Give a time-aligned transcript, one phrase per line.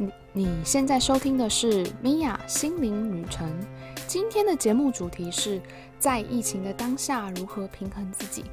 [0.00, 3.46] 你你现在收听的是米娅心灵旅程。
[4.06, 5.60] 今天的节目主题是
[5.98, 8.44] 在疫情的当下如何平衡自己。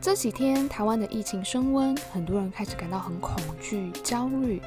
[0.00, 4.62] 这几天台湾的疫情升温，很多人开始感到很恐惧、焦虑。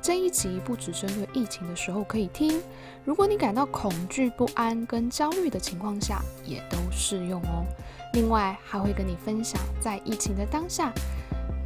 [0.00, 2.62] 这一集不只针对疫情的时候可以听，
[3.04, 7.64] 如果你感到恐惧、不安跟焦虑的情况下，也都适用哦。
[8.12, 10.92] 另外还会跟你分享在疫情的当下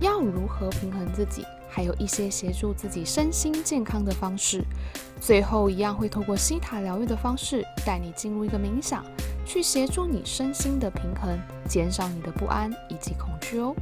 [0.01, 1.45] 要如何平衡自己。
[1.77, 4.65] 还有一些协助自己身心健康的方式，
[5.21, 9.05] 最后一样会透过西塔疗愈的方式带你进入一个冥想，
[9.45, 13.75] 去协助你身心的平衡，减少你的不安以及恐惧哦。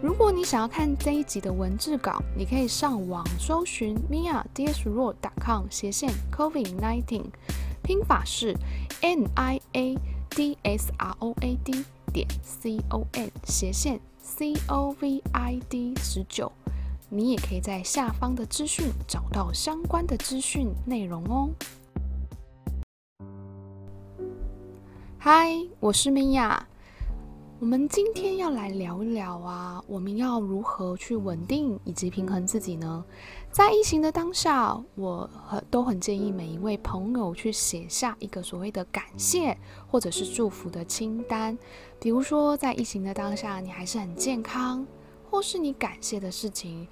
[0.00, 7.26] 如果你想要看这一集的文字稿，你可以上网搜寻 miadsroad.com 斜线 COVID-19，
[7.82, 8.56] 拼法是
[9.02, 9.98] n i a
[10.30, 11.84] d s r o a d
[12.14, 16.50] 点 c o m 斜线 c o v i d 十九。
[17.08, 21.48] 你也可以在下方的资讯找到相关的资讯内容哦。
[25.16, 26.66] 嗨，我是米娅，
[27.60, 33.04] 我们今天要来聊一聊啊，我们要如何去稳定以及平衡自己呢？
[33.52, 41.56] 在疫情的当下，我很都很建议每一位朋友去写下一个所谓的感谢或者是祝福的清单，
[42.00, 44.84] 比如说在疫情的当下，你还是很健康。
[45.30, 46.86] 或是你感谢的事情，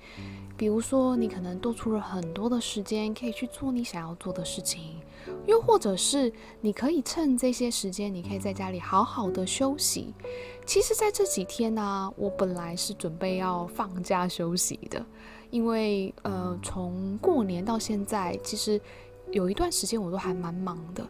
[0.57, 5.01] 比如说你可能多出了很多的时间，可以去做你想要做的事情，
[5.47, 10.13] 又或者是你可以趁这些时间，你可以在家里好好的休息。
[10.67, 15.05] 其实，在这几天呢、我本来是准备要放假休息的，
[15.51, 18.81] 因为呃，从过年到现在，其实
[19.35, 21.07] 有一段时间我都还蛮忙的。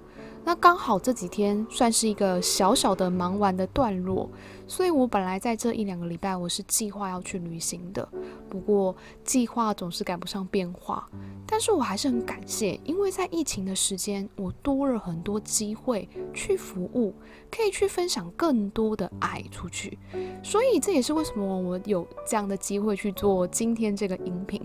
[0.47, 4.29] 那刚好这几天算是一个小小的忙完的段落，
[4.67, 8.07] 所以我本来在这一两个礼拜我是计划要去旅行的，
[8.51, 11.09] 不过计划总是赶不上变化。
[11.47, 17.15] 但是我还是很感谢，因为在疫情的时间，我多了很多机会去服务，
[17.51, 19.99] 可以去分享更多的爱出去。
[20.43, 24.61] 所以这也是为什么我有这样的机会去做今天这个音频。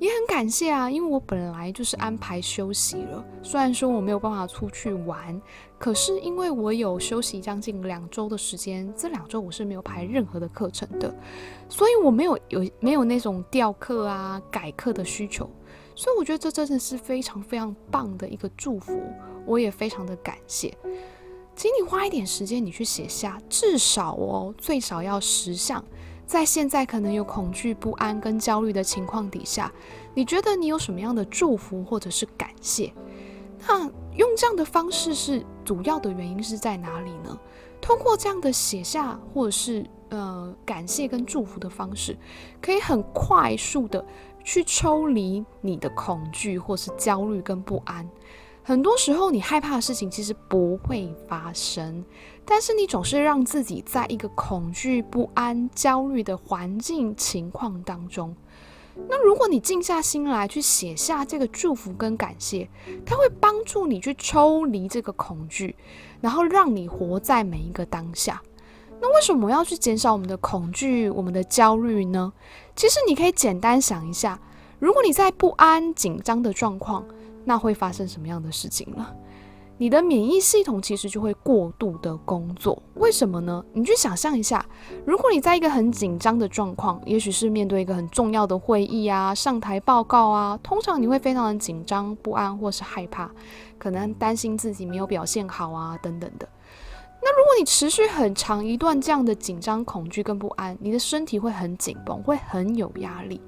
[0.00, 3.22] 也很感谢啊，因为我本来就是安排休息了。
[3.42, 5.40] 虽然说我没有办法出去玩，
[5.78, 11.14] 可是因为我有休息将近两周的时间，这两周我是没有排任何的课程的，
[11.68, 15.48] 所以我没有有没有那种调课啊、改课的需求。
[15.94, 18.98] 所以我觉得这真的是非常非常棒的一个祝福，
[19.44, 20.74] 我也非常的感谢。
[21.54, 25.84] 请你花一点时间，你去写下，至少哦，最少要十项。
[26.30, 29.72] 在现在可能有恐惧、不安跟焦虑的情况底下，
[30.14, 32.92] 你觉得你有什么样的祝福或者是感谢？
[33.66, 33.80] 那
[34.14, 37.36] 用这样的方式是主要的原因是在哪里呢？
[37.80, 42.16] 通过这样的写下或者是呃感谢跟祝福的方式，
[42.62, 44.06] 可以很快速的
[44.44, 48.08] 去抽离你的恐惧或是焦虑跟不安。
[48.62, 52.04] 很多时候，你害怕的事情其实不会发生，
[52.50, 58.34] 但是你总是让自己在一个恐惧、不安、焦虑的环境情况当中。
[59.08, 62.68] 那如果你静下心来去写下这个祝福跟感谢，
[63.06, 65.76] 它会帮助你去抽离这个恐惧，
[66.20, 68.42] 然后让你活在每一个当下。
[69.00, 72.32] 那为什么我要去减少我们的恐惧、我们的焦虑呢？
[72.74, 74.40] 其实你可以简单想一下，
[74.80, 77.06] 如果你在不安、紧张的状况。
[77.42, 79.06] 那会发生什么样的事情呢？
[79.80, 82.82] 你的免疫系统其实就会过度的工作。
[82.96, 83.64] 为什么呢？
[83.72, 84.62] 你去想象一下，
[85.06, 93.30] 如果你在一个很紧张的状况，也许是面对一个很重要的会议啊、上台报告啊，通常你会非常的紧张、不安或是害怕，
[93.78, 96.46] 可能担心自己没有表现好啊等等的。
[97.22, 103.40] 那如果你持续很长一段这样的紧张、恐惧跟不安，你的身体会很紧绷，会很有压力。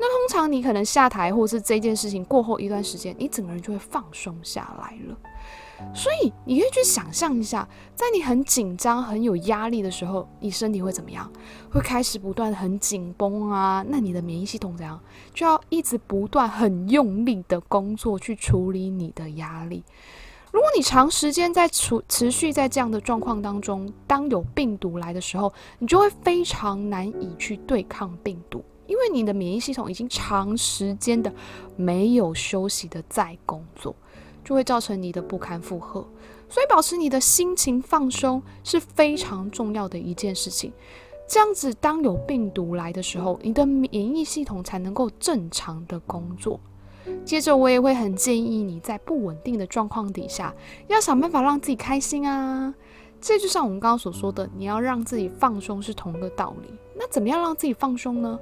[0.00, 5.16] 那通常你可能下台，或是这件事情过后一段时间，你整个人就会放松下来了。
[5.94, 11.30] 所以你可以去想象一下，在你很紧张、很有压力的时候，你身体会怎么样？
[11.70, 13.84] 会开始不断很紧绷啊。
[13.88, 14.98] 那你的免疫系统怎样？
[15.34, 19.82] 就要一直不断很用力的工作去处理你的压力。
[20.52, 28.62] 如果你长时间在处持续在这样的状况当中，当有病毒来的时候，你就会非常难以去对抗病毒。
[28.90, 31.32] 因为你的免疫系统已经长时间的
[31.76, 33.94] 没有休息的在工作，
[34.44, 36.04] 就会造成你的不堪负荷。
[36.48, 40.72] 所以保持你的心情放松是非常重要的一件事情。
[41.28, 46.58] 这样子，当有病毒来的时候，你的免疫系统才能够正常的工作。
[47.24, 50.52] 接着，我也会很建议你在不稳定的状况底下，
[50.88, 52.74] 要想办法让自己开心啊。
[53.20, 56.68] 这就像我们刚刚所说的，你要让自己放松是同一个道理。
[56.96, 58.38] 那怎么样让自己放松呢？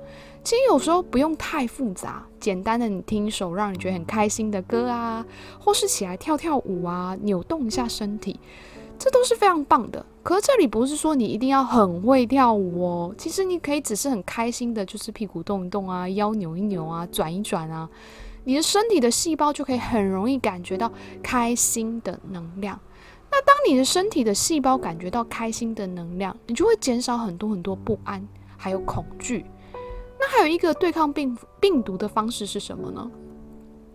[0.49, 5.23] 其实有时候不用太复杂，简单的你听一首让你觉得很开心的歌啊，
[5.61, 8.41] 或是起来跳跳舞啊，扭动一下身体，
[8.99, 10.07] 这都是非常棒的。
[10.23, 17.87] 可是这里不是说你一定要很会跳舞哦，其实你可以只是很开心的，就是屁股动一动啊，腰扭一扭啊，转一转啊，
[18.45, 20.91] 你的身体的细胞就可以很容易感觉到
[21.23, 22.81] 开心的能量。
[23.31, 29.45] 那当你的身体的细胞感觉到开心的能量，你就会减少很多很多不安，还有恐惧。
[30.19, 33.11] 那还有一个对抗病病毒的方式是什么呢？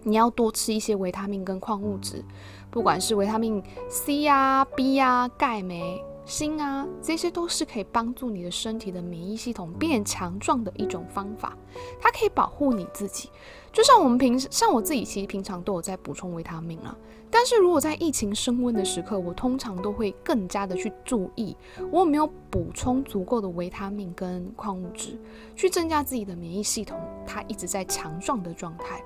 [0.04, 2.24] 你要多吃一些维他命跟矿物质，
[2.70, 6.04] 不管是维他命 C 啊、B 啊、钙、镁。
[6.26, 11.58] 锌啊，这些都是可以帮助你的身体的免疫系统变强壮的一种方法。
[12.00, 13.30] 它可以保护你自己，
[13.72, 16.96] 就像我们平时，像我自己，其实平常都有在补充维他命啊。
[17.30, 21.58] 但是如果在疫情升温的时刻，我通常都会更加的去注意，
[21.92, 25.20] 我有没有补充足够的维他命跟矿物质，
[25.56, 29.04] 去增加自己的免疫系统，它一直在强壮的状态。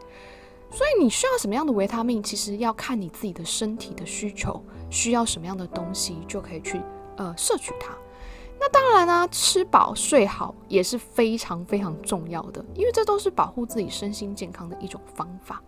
[0.69, 6.81] 所以你需要什么样的维他命，其实要看你自己的身体的需求，需要什么样的东西就可以去。
[7.18, 7.94] 呃，摄取它，
[8.60, 15.62] 那当然啦、吃饱睡好也是非常非常重要的，因为这都是保护自己身心健康的一种方法。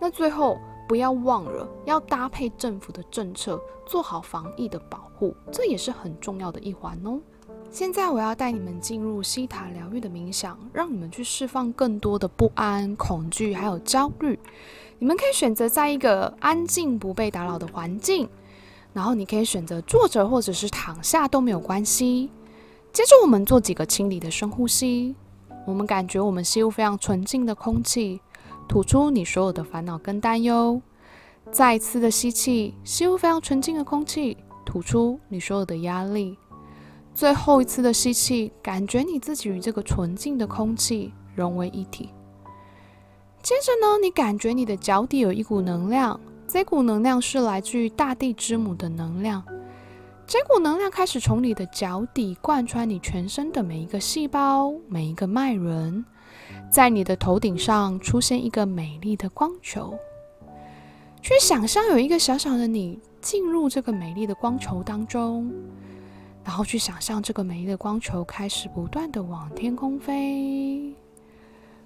[0.00, 0.58] 那最后
[0.88, 7.20] 不要忘了要搭配政府的政策，做好防疫的保护，这也是很重要的一环哦。
[7.70, 14.38] 现在我要带你们进入西塔疗愈的冥想，让你们去释放更多的不安、恐惧还有焦虑。
[15.00, 18.28] 你们可以选择在一个安静、不被打扰的环境。
[18.94, 22.30] 然后你可以选择坐着或者是躺下都没有关系。
[22.92, 25.14] 接着我们做几个清理的深呼吸，
[25.66, 28.20] 我们感觉我们吸入非常纯净的空气，
[28.68, 30.80] 吐出你所有的烦恼跟担忧。
[31.50, 36.38] 再一次的吸气，吸入非常纯净的空气，吐出你所有的压力。
[37.12, 42.10] 最后一次的吸气，感觉你自己与这个纯净的空气融为一体。
[43.42, 46.18] 接着呢，你感觉你的脚底有一股能量。
[46.54, 49.42] 这股能量是来自于大地之母的能量，
[50.24, 56.04] 这股能量开始从你的脚底贯穿你全身的每一个细胞、每一个脉轮，
[56.70, 59.98] 在你的头顶上出现一个美丽的光球。
[61.20, 65.52] 去想象有一个小小的你进入这个美丽的光球当中，
[66.44, 70.94] 然后去想象这个美丽的光球开始不断地往天空飞。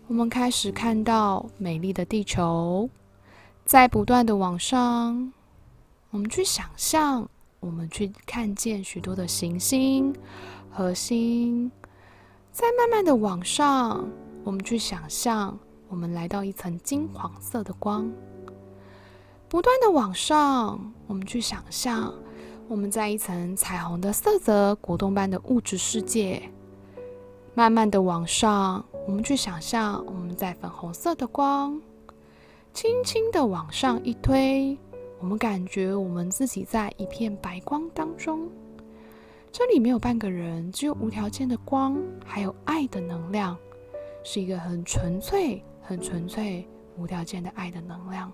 [0.08, 2.86] 我们开始看到美丽的地球。
[3.68, 5.30] 在不断的往上，
[6.08, 7.28] 我们去想象，
[7.60, 10.10] 我们去看见许多的行星、
[10.70, 11.70] 恒星。
[12.50, 14.08] 在慢慢的往上，
[14.42, 15.54] 我们去想象，
[15.90, 18.10] 我们来到一层金黄色的光。
[19.50, 22.14] 不断的往上，我们去想象，
[22.68, 26.42] 我们在一层彩虹的色泽、果冻般的物质世界。
[27.54, 31.78] 慢慢的往上，我们去想象，我们在粉红色的光。
[32.72, 34.78] 轻轻的往上一推，
[35.18, 38.48] 我们感觉我们自己在一片白光当中，
[39.50, 43.56] 这里没有半个人，只有无条件的光，还有爱的能量，
[44.22, 48.32] 是一个很纯粹、很纯粹、无条件的爱的能量。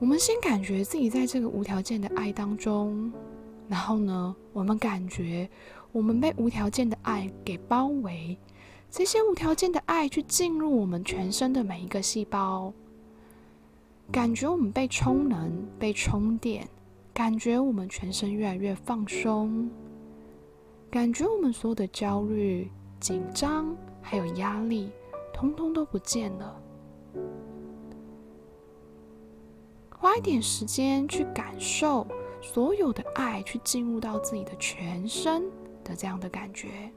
[0.00, 3.12] 我们先感觉自己在这个无条件的爱当中，
[3.68, 5.48] 然后呢，我们感觉
[5.92, 8.36] 我们被无条件的爱给包围。
[8.96, 12.72] 这些无条件的爱去进入我们全身的每一个细胞，
[14.12, 16.68] 感觉我们被充能、被充电，
[17.12, 19.68] 感觉我们全身越来越放松，
[20.92, 24.92] 感觉我们所有的焦虑、紧张还有压力，
[25.32, 26.62] 通通都不见了。
[29.90, 32.06] 花一点时间去感受
[32.40, 35.42] 所有的爱，去进入到自己的全身
[35.82, 36.92] 的这样的感觉。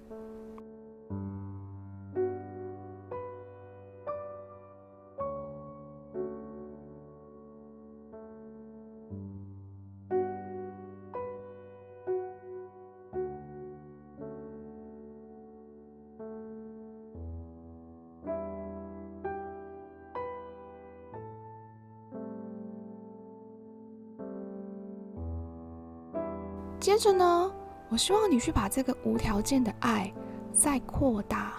[26.88, 27.52] 接着呢，
[27.90, 30.10] 我希望你去把这个无条件的爱
[30.54, 31.56] 再扩大，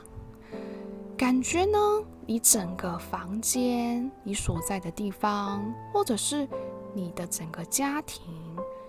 [1.19, 1.79] 感觉呢，
[2.25, 6.49] 你整个房间、你所在的地方，或者是
[6.95, 8.25] 你的整个家庭，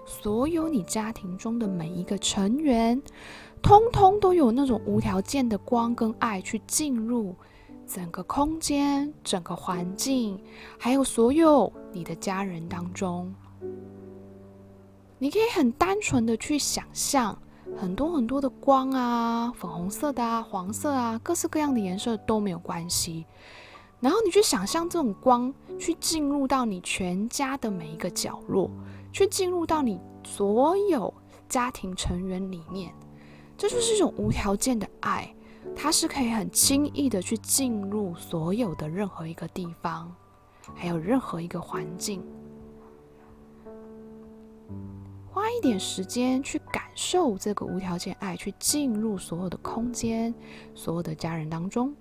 [0.06, 3.02] 所有你家庭中的每一个成员，
[3.62, 7.36] 通通都有那种无条件的光跟爱去进入
[7.86, 10.42] 整个空间、整个环境，
[10.78, 13.36] 还有所有你的家人当中。
[15.22, 17.38] 你可以很单纯的去想象
[17.78, 23.26] 很多很多的光啊，粉红色的啊，黄色啊，各式各样的颜色都没有关系。
[24.00, 28.72] 然后你去想象这种光去进入到你全家的每一个角落，
[29.12, 31.14] 去进入到你所有
[31.50, 32.94] 家庭成员里面，
[33.58, 35.36] 这就是一种无条件的爱，
[35.76, 40.10] 它是可以很轻易的去进入所有的任何一个地方，
[40.74, 42.24] 还有任何一个环境。
[45.32, 50.34] 花一点时间去感受这个无条件爱，去进入所有的空间，
[50.74, 51.94] 所有的家人当中。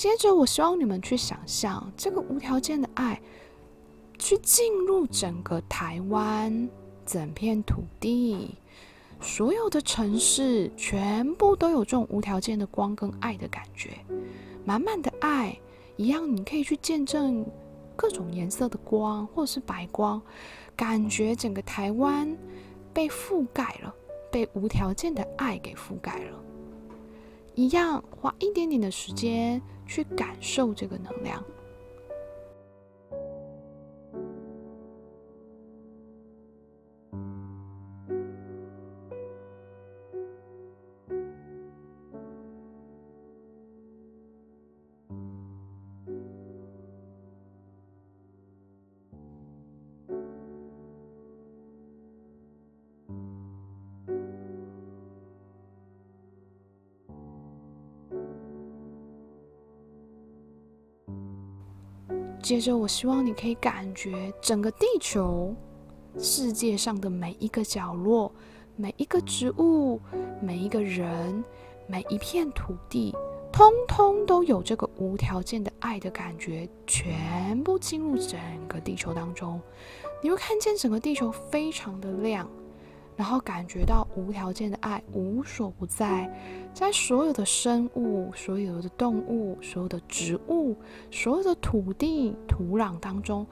[0.00, 3.20] 接着，我希望你们去想象这个无条件的爱，
[4.18, 6.70] 去进入整个台湾，
[7.04, 8.54] 整片土地，
[9.20, 13.90] 所有的城市，全部都有这种无条件的光跟爱的感觉，
[14.64, 15.54] 满满的爱，
[15.98, 17.44] 一样，你可以去见证
[17.94, 20.18] 各种颜色的光，或者是白光，
[20.74, 22.34] 感觉整个台湾
[22.94, 23.94] 被覆盖了，
[24.32, 26.42] 被无条件的爱给覆盖了。
[27.54, 31.44] 一样，花一点点的时间去感受这个能量。
[62.50, 65.54] 接着，我希望你可以感觉整个地球、
[66.18, 68.34] 世界上的每一个角落、
[68.74, 70.00] 每一个植物、
[70.42, 71.44] 每一个人、
[71.86, 73.14] 每一片土地，
[73.52, 79.60] 通通都有这个无条件的爱的感觉，全部进入整个地球当中。
[80.20, 82.50] 你会看见整个地球非常的亮。
[83.20, 86.26] 然后感觉到无条件的爱无所不在，
[86.72, 90.74] 在所有的生物、所有的动物、所有的植物、
[91.10, 93.46] 所有的土地、土壤当中，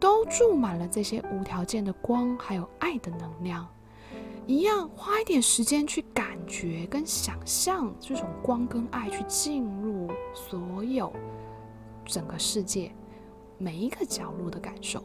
[0.00, 3.64] 都注满了这些无条件的光，还有爱的能量。
[4.48, 11.12] 一样，花一点时间去感觉跟想象这种光跟爱去进入所有
[12.04, 12.92] 整个世界
[13.56, 15.00] 每一个角落的感受。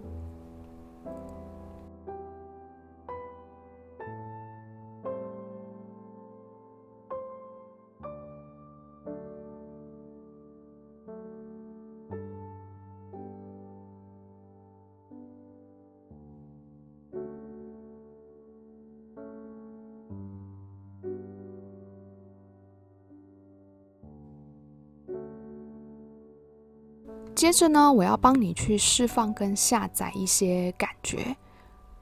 [27.38, 31.38] 接着呢，我要帮你去释放跟下载一些感觉。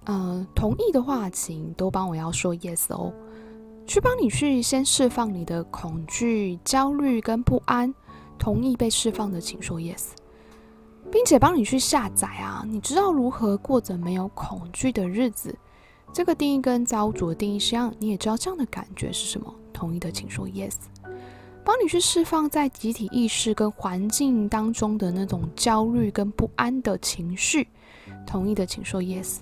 [0.05, 3.11] 嗯、同意的话，请都帮我要说 yes 哦。
[3.85, 7.93] 去帮你去先释放你的恐惧、焦虑跟不安。
[8.39, 10.11] 同意被释放的，请说 yes，
[11.11, 12.63] 并且帮你去下载啊。
[12.65, 15.53] 你知道如何过着没有恐惧的日子？
[16.13, 19.53] 这个定义跟造物主的定义是一样，你也知道这样的感觉是什么？
[19.73, 20.75] 同意的，请说 yes。
[21.65, 27.67] 帮你去释放在集体意识跟环境当中的那种焦虑跟不安的情绪，
[28.27, 29.37] 同意的请说 yes。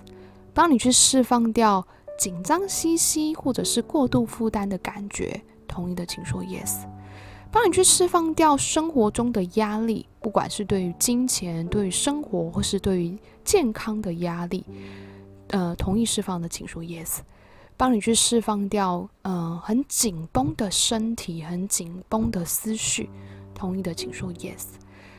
[0.54, 1.86] 帮你去释放掉
[2.18, 5.38] 紧张兮兮或者是过度负担的感觉，
[5.68, 6.86] 同意的请说 yes。
[7.52, 14.64] 帮你去释放掉生活中的压力，不管是对于金钱、对于生活或是对于健康的压力，
[15.48, 17.18] 呃，同意释放的请说 yes。
[17.76, 23.10] 帮你去释放掉，嗯、很紧绷的身体，很紧绷的思绪，
[23.54, 24.64] 同意的请说 yes。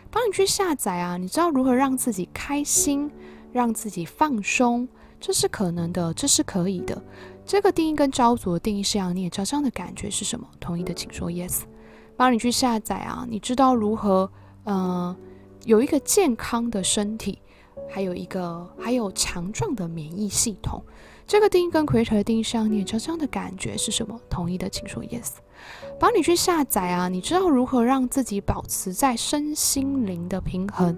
[0.09, 3.12] 帮你去下载啊，你知道如何让自己开心，
[3.51, 4.88] 让自己放松，
[5.19, 7.03] 这是可能的，这是可以的。
[7.45, 10.47] 这个定义跟造物主的定义是一样，你也知道这样的感觉是什么？
[10.59, 11.63] 同意的请说 yes。
[12.15, 14.31] 帮你去下载啊，你知道如何，
[14.63, 15.13] 嗯、
[15.65, 17.39] 有一个健康的身体，
[17.89, 20.81] 还有一个还有强壮的免疫系统。
[21.27, 24.20] 这个定义跟 Creator 的定义上，你也知道这样的感觉是什么？
[24.29, 25.32] 同意的请说 Yes。
[26.00, 30.96] 帮你去下载啊，你知道如何让自己保持在身心灵的平衡？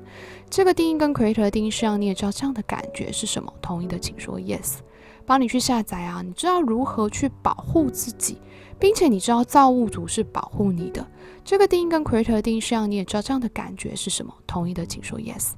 [0.49, 3.53] 这个定义跟 Creator 的定义上，你也知道这样的感觉是什么？
[3.61, 4.79] 同意的请说 Yes。
[5.25, 6.21] 帮你去下载啊。
[6.21, 8.41] 你知道如何去保护自己，
[8.77, 11.05] 并且你知道造物主是保护你的。
[11.45, 14.33] 这个定义跟 Creator 的定义是一样，你也知道这样的感觉是什么？
[14.45, 15.51] 同意的请说 Yes。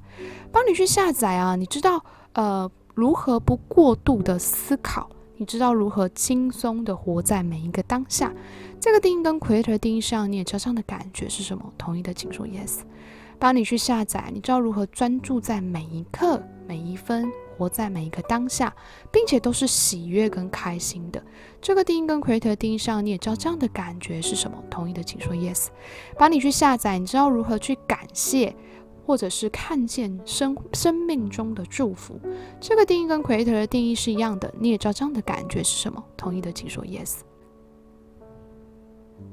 [0.52, 1.56] 帮你去下载啊。
[1.56, 5.10] 你知道呃如何不过度的思考？
[5.38, 8.34] 你知道如何轻松的活在每一个当下？
[8.77, 11.72] 这个定义跟 Creator 定义上，你也知道这样的感觉是什么？
[11.77, 12.79] 同意的请说 Yes。
[13.39, 18.75] 帮你去下载，你知道如何专注在每一刻、每一分，活在每一个当下，
[19.13, 21.24] 并且都是喜悦跟开心的。
[21.62, 24.62] 这个定义跟 Creator 定义上，你也知道这样的感觉是什么？
[24.70, 25.68] 同意的请说 Yes。
[26.18, 28.53] 帮你去下载，你知道如何去感谢，
[29.10, 32.20] 或者是看见生生命中的祝福。
[32.60, 36.04] 这个定义跟 Creator 的定义是一样的，你也知道这样的感觉是什么？
[36.16, 37.22] 同意的请说 Yes。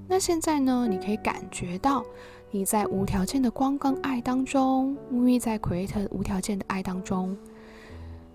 [0.08, 2.02] 那现在呢，你可以感觉到。
[2.50, 7.36] 你在无条件的光跟爱当中，沐浴在 Creator 无条件的爱当中，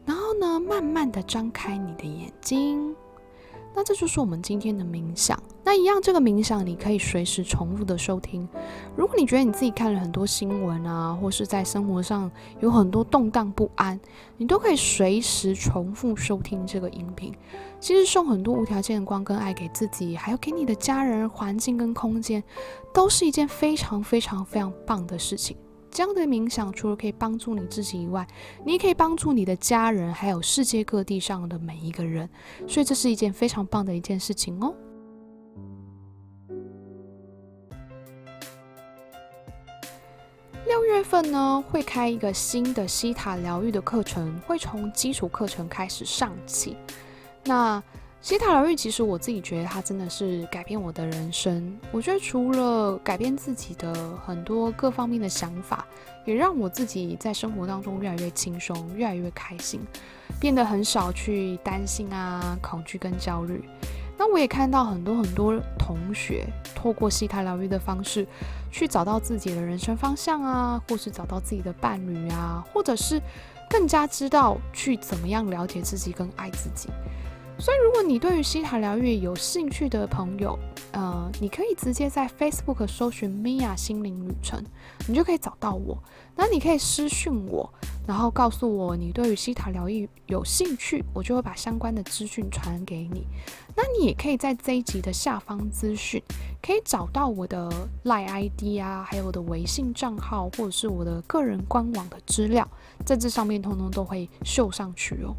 [0.06, 2.96] 然后呢，慢慢的张开你的眼睛。
[3.74, 5.42] 那这就是我们今天的冥想。
[5.64, 8.48] 那一样，这个冥想你可以随时重复的收听。
[8.96, 14.00] 如果你觉得你自己看了很多新闻啊，或是在生活上有很多动荡不安，
[14.38, 17.34] 你都可以随时重复收听这个音频。
[17.80, 22.44] 其实送很多无条件的光跟爱给自己，还有给你的家人、环境跟空间，
[22.94, 25.56] 都是一件非常非常非常棒的事情。
[25.92, 28.26] 这样的冥想除了可以帮助你自己以外，
[28.66, 32.30] 你也可以帮助你的家人，还有世界各地上的每一个人，
[32.66, 34.74] 所以这是一件非常棒的一件事情哦。
[40.66, 46.78] 六月份呢，会开一个新的西塔疗愈的课程，会从基础课程开始上起。
[47.44, 47.84] 那
[48.22, 51.76] 西塔疗愈，其实我自己觉得它真的是改变我的人生。
[51.92, 55.84] 我觉得除了改变自己的很多各方面的想法，
[56.24, 59.82] 也让我自己在生活当中越来越轻松，越来越开心，
[60.40, 63.68] 变得很少去担心啊、恐惧跟焦虑。
[64.20, 68.28] 那我也看到很多很多同学透过西塔疗愈的方式，
[68.72, 73.20] 去找到自己的人生方向啊，或是找到自己的伴侣啊，或者是
[73.68, 76.88] 更加知道去怎么样了解自己跟爱自己。
[77.62, 80.58] 所以，如果你对于西塔疗愈有兴趣的朋友，
[80.94, 84.66] 呃，你可以直接在 Facebook 搜寻 Mia 心灵旅程，
[85.08, 85.96] 你就可以找到我。
[86.36, 87.72] 那你可以私讯我，
[88.08, 93.28] 然后告诉我你对于西塔疗愈有兴趣，我就会把相关的资讯传给你。
[93.76, 96.20] 那你也可以在这一集的下方资讯，
[96.64, 97.70] 可以找到我的
[98.06, 102.68] Line ID 啊，还有我的微信账号，或者是我的个人官网的资料，
[103.06, 105.36] 在这上面通通都会秀上去哦。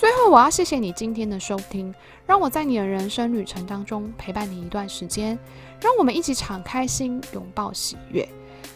[0.00, 5.38] 最后，我要谢谢你今天的收听，让我在你的人生旅程当中陪伴你一段时间，
[5.78, 8.26] 让我们一起敞开心，拥抱喜悦。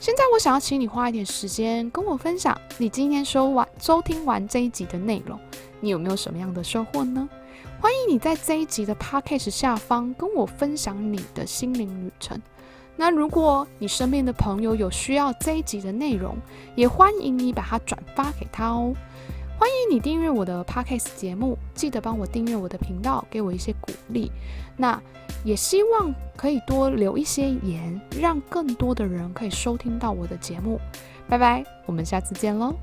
[0.00, 5.40] 现在，我想要请你花一点时间跟我分享你今天收完收听完这一集的内容，
[5.80, 7.26] 你有没有什么样的收获呢？
[7.80, 12.38] 欢迎你在这一集的 podcast 下方跟我分享你的心灵旅程。
[12.96, 16.37] 那如果你身边的朋友有需要这一集的内容，
[16.76, 18.94] 也欢迎你把它转发给他哦。
[19.64, 24.31] 欢迎你订阅我的 Podcast 节目，记得帮我订阅我的频道，给我一些鼓励。
[24.77, 25.03] 那
[25.42, 30.79] 也希望可以多留一些言，让更多的人可以收听到我的节目。
[31.27, 32.74] 拜拜，我们下次见喽。